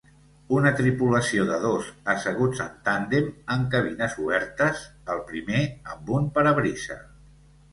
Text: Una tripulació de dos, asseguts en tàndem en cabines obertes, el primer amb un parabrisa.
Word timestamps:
Una 0.59 0.69
tripulació 0.77 1.43
de 1.49 1.57
dos, 1.65 1.91
asseguts 2.13 2.63
en 2.65 2.71
tàndem 2.87 3.27
en 3.57 3.67
cabines 3.75 4.17
obertes, 4.25 4.83
el 5.17 5.23
primer 5.29 5.63
amb 5.95 6.11
un 6.17 6.27
parabrisa. 6.39 6.99